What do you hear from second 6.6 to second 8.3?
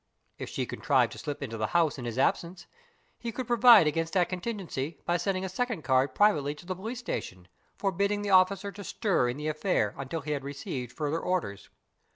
the police station, forbidding